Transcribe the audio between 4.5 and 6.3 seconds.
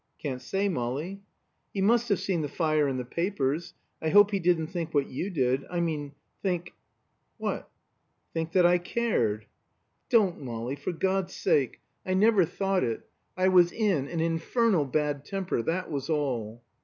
think what you did. I mean